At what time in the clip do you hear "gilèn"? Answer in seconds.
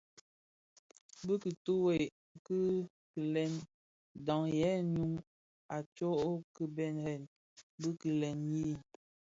8.01-8.39